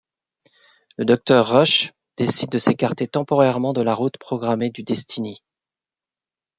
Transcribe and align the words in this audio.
Le 0.97 1.05
docteur 1.05 1.47
Rush 1.47 1.93
décide 2.17 2.49
de 2.49 2.57
s'écarter 2.57 3.07
temporairement 3.07 3.71
de 3.71 3.81
la 3.83 3.93
route 3.93 4.17
programmée 4.17 4.71
du 4.71 4.81
Destiny. 4.81 5.43